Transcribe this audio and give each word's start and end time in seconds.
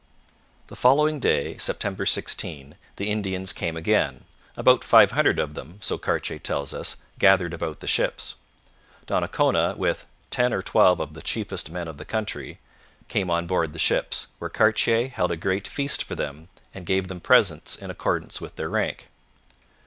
The 0.65 0.75
following 0.75 1.19
day, 1.19 1.57
September 1.57 2.07
16, 2.07 2.73
the 2.95 3.11
Indians 3.11 3.53
came 3.53 3.77
again. 3.77 4.23
About 4.57 4.83
five 4.83 5.11
hundred 5.11 5.37
of 5.37 5.53
them, 5.53 5.77
so 5.79 5.99
Cartier 5.99 6.39
tells 6.39 6.73
us, 6.73 6.95
gathered 7.19 7.53
about 7.53 7.81
the 7.81 7.87
ships. 7.87 8.33
Donnacona, 9.05 9.75
with 9.77 10.07
'ten 10.31 10.53
or 10.55 10.63
twelve 10.63 10.99
of 10.99 11.13
the 11.13 11.21
chiefest 11.21 11.69
men 11.69 11.87
of 11.87 11.97
the 11.99 12.03
country,' 12.05 12.57
came 13.09 13.29
on 13.29 13.45
board 13.45 13.73
the 13.73 13.77
ships, 13.77 14.25
where 14.39 14.49
Cartier 14.49 15.07
held 15.07 15.29
a 15.31 15.37
great 15.37 15.67
feast 15.67 16.03
for 16.03 16.15
them 16.15 16.49
and 16.73 16.87
gave 16.87 17.07
them 17.07 17.19
presents 17.21 17.75
in 17.75 17.91
accordance 17.91 18.41
with 18.41 18.55
their 18.55 18.69
rank. 18.69 19.07